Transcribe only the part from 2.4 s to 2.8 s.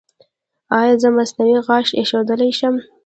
شم؟